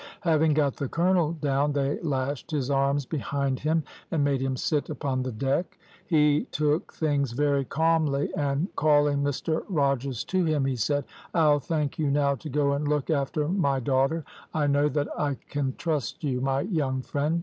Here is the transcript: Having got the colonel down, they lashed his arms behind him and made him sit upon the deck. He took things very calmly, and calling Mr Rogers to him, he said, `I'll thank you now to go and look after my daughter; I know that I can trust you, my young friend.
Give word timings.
Having 0.21 0.55
got 0.55 0.77
the 0.77 0.87
colonel 0.89 1.33
down, 1.33 1.73
they 1.73 1.99
lashed 2.01 2.49
his 2.49 2.71
arms 2.71 3.05
behind 3.05 3.59
him 3.59 3.83
and 4.09 4.23
made 4.23 4.41
him 4.41 4.57
sit 4.57 4.89
upon 4.89 5.21
the 5.21 5.31
deck. 5.31 5.77
He 6.07 6.45
took 6.51 6.91
things 6.91 7.33
very 7.33 7.63
calmly, 7.65 8.33
and 8.33 8.75
calling 8.75 9.19
Mr 9.19 9.63
Rogers 9.69 10.23
to 10.23 10.43
him, 10.43 10.65
he 10.65 10.75
said, 10.75 11.03
`I'll 11.35 11.59
thank 11.61 11.99
you 11.99 12.09
now 12.09 12.33
to 12.33 12.49
go 12.49 12.71
and 12.73 12.87
look 12.87 13.11
after 13.11 13.47
my 13.47 13.79
daughter; 13.79 14.25
I 14.55 14.65
know 14.65 14.89
that 14.89 15.07
I 15.19 15.35
can 15.51 15.75
trust 15.77 16.23
you, 16.23 16.41
my 16.41 16.61
young 16.61 17.03
friend. 17.03 17.39